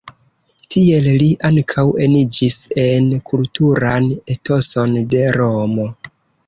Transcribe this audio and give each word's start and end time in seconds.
Tiel 0.75 1.09
li 1.23 1.27
ankaŭ 1.49 1.85
eniĝis 2.07 2.57
en 2.87 3.13
kulturan 3.33 4.13
etoson 4.39 5.01
de 5.15 5.27
Romo. 5.41 5.91